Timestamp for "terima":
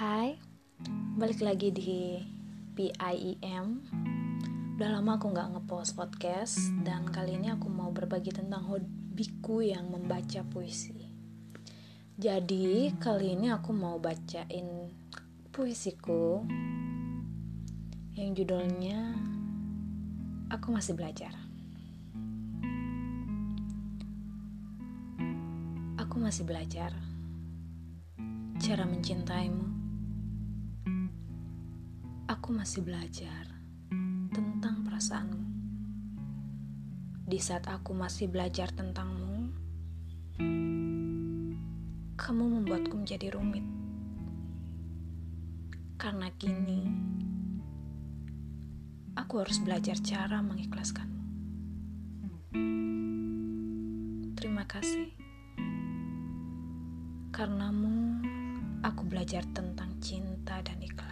54.32-54.64